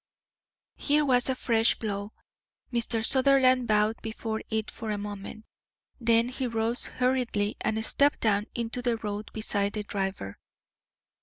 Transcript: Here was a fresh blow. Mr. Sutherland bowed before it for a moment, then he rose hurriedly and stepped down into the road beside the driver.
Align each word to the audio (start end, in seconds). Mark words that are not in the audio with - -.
Here 0.77 1.05
was 1.05 1.29
a 1.29 1.35
fresh 1.35 1.75
blow. 1.77 2.11
Mr. 2.73 3.05
Sutherland 3.05 3.67
bowed 3.67 4.01
before 4.01 4.41
it 4.49 4.71
for 4.71 4.89
a 4.89 4.97
moment, 4.97 5.45
then 5.99 6.27
he 6.29 6.47
rose 6.47 6.87
hurriedly 6.87 7.55
and 7.61 7.85
stepped 7.85 8.19
down 8.21 8.47
into 8.55 8.81
the 8.81 8.97
road 8.97 9.29
beside 9.31 9.73
the 9.73 9.83
driver. 9.83 10.39